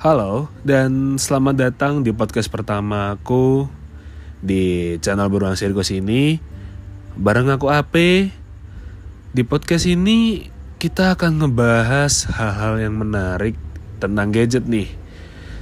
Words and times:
Halo, 0.00 0.48
dan 0.64 1.20
selamat 1.20 1.60
datang 1.60 2.00
di 2.00 2.08
podcast 2.08 2.48
pertama 2.48 3.12
aku 3.20 3.68
di 4.40 4.96
channel 5.04 5.28
Beruang 5.28 5.60
Sirkus 5.60 5.92
ini. 5.92 6.40
Bareng 7.20 7.52
aku 7.52 7.68
Ape. 7.68 8.32
Di 9.36 9.42
podcast 9.44 9.84
ini 9.84 10.48
kita 10.80 11.12
akan 11.12 11.44
ngebahas 11.44 12.32
hal-hal 12.32 12.80
yang 12.80 12.96
menarik 12.96 13.60
tentang 14.00 14.32
gadget 14.32 14.64
nih. 14.64 14.88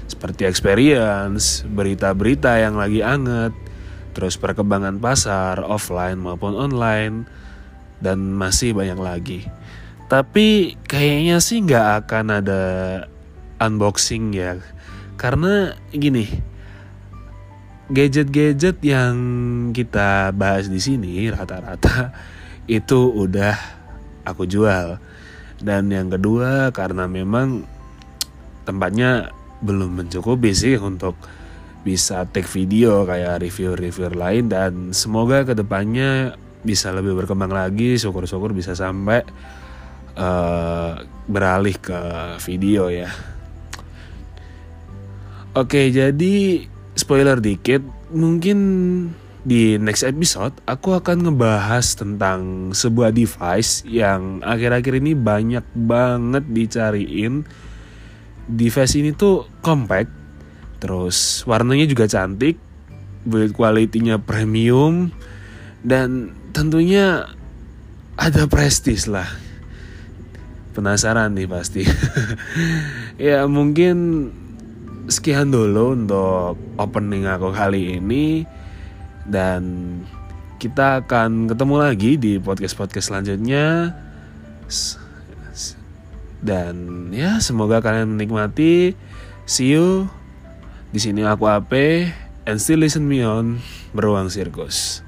Seperti 0.07 0.47
experience, 0.47 1.67
berita-berita 1.67 2.63
yang 2.63 2.79
lagi 2.79 3.03
anget, 3.03 3.51
terus 4.15 4.39
perkembangan 4.39 5.03
pasar 5.03 5.67
offline 5.67 6.23
maupun 6.23 6.55
online, 6.55 7.27
dan 7.99 8.39
masih 8.39 8.71
banyak 8.71 8.97
lagi. 9.03 9.41
Tapi 10.09 10.81
kayaknya 10.89 11.37
sih 11.45 11.61
nggak 11.61 11.87
akan 12.05 12.41
ada 12.41 12.63
unboxing 13.61 14.33
ya. 14.33 14.57
Karena 15.21 15.77
gini 15.93 16.25
gadget-gadget 17.89 18.85
yang 18.85 19.17
kita 19.73 20.33
bahas 20.37 20.69
di 20.69 20.77
sini 20.77 21.29
rata-rata 21.33 22.13
itu 22.81 23.13
udah 23.13 23.57
aku 24.25 24.49
jual. 24.49 24.97
Dan 25.61 25.93
yang 25.93 26.09
kedua 26.09 26.73
karena 26.73 27.05
memang 27.05 27.69
tempatnya 28.65 29.29
belum 29.61 29.93
mencukupi 29.93 30.57
sih 30.57 30.81
untuk 30.81 31.21
bisa 31.85 32.25
take 32.29 32.49
video 32.49 33.05
kayak 33.05 33.45
review-review 33.45 34.17
lain. 34.17 34.49
Dan 34.49 34.97
semoga 34.97 35.45
ke 35.45 35.53
depannya 35.53 36.33
bisa 36.65 36.97
lebih 36.97 37.13
berkembang 37.13 37.53
lagi 37.53 38.01
syukur-syukur 38.01 38.57
bisa 38.57 38.73
sampai 38.73 39.23
uh, 40.17 41.03
beralih 41.29 41.77
ke 41.77 42.01
video 42.41 42.89
ya 42.89 43.13
Oke, 45.59 45.91
jadi 45.91 46.69
spoiler 46.95 47.43
dikit, 47.43 47.83
mungkin 48.15 48.59
di 49.43 49.75
next 49.75 50.07
episode 50.07 50.55
aku 50.71 50.95
akan 50.95 51.27
ngebahas 51.27 51.99
tentang 51.99 52.71
sebuah 52.71 53.11
device 53.11 53.83
yang 53.83 54.39
akhir-akhir 54.47 55.03
ini 55.03 55.19
banyak 55.19 55.67
banget 55.73 56.47
dicariin. 56.53 57.43
Device 58.47 59.03
ini 59.03 59.11
tuh 59.11 59.51
compact, 59.59 60.13
terus 60.79 61.43
warnanya 61.43 61.91
juga 61.91 62.07
cantik, 62.07 62.55
build 63.27 63.51
quality-nya 63.57 64.23
premium, 64.23 65.11
dan 65.83 66.39
tentunya 66.55 67.35
ada 68.15 68.47
prestis 68.47 69.11
lah. 69.11 69.27
Penasaran 70.79 71.35
nih 71.35 71.51
pasti. 71.51 71.83
ya 73.19 73.51
mungkin 73.51 74.31
sekian 75.11 75.51
dulu 75.51 75.99
untuk 75.99 76.55
opening 76.79 77.27
aku 77.27 77.51
kali 77.51 77.99
ini. 77.99 78.47
Dan 79.27 79.63
kita 80.63 81.03
akan 81.03 81.51
ketemu 81.51 81.75
lagi 81.83 82.15
di 82.15 82.39
podcast-podcast 82.39 83.11
selanjutnya. 83.11 83.91
Dan 86.39 87.11
ya 87.11 87.43
semoga 87.43 87.83
kalian 87.83 88.15
menikmati. 88.15 88.95
See 89.51 89.75
you. 89.75 90.07
Di 90.95 91.03
sini 91.03 91.27
aku 91.27 91.51
Ape 91.51 92.15
and 92.47 92.63
still 92.63 92.87
listen 92.87 93.11
me 93.11 93.27
on 93.27 93.59
beruang 93.91 94.31
sirkus 94.31 95.08